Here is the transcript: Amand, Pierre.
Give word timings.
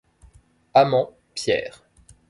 Amand, 0.73 1.13
Pierre. 1.35 1.83